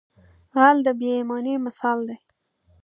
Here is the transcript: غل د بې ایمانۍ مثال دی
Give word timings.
غل 0.55 0.77
د 0.85 0.87
بې 0.99 1.09
ایمانۍ 1.17 1.55
مثال 1.65 1.99
دی 2.07 2.17